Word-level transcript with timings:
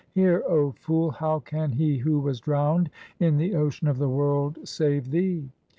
Hear, 0.15 0.43
O 0.49 0.71
fool, 0.71 1.11
how 1.11 1.41
can 1.41 1.73
he 1.73 1.99
who 1.99 2.19
was 2.19 2.41
drowned 2.41 2.89
in 3.19 3.37
the 3.37 3.53
ocean 3.53 3.87
of 3.87 3.99
the 3.99 4.09
world 4.09 4.57
save 4.67 5.11
thee 5.11 5.47